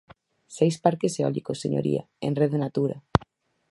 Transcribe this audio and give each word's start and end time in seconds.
Seis 0.57 0.75
parques 0.85 1.13
eólicos, 1.19 1.61
señoría, 1.63 2.01
en 2.25 2.31
Rede 2.39 2.57
Natura. 2.65 2.97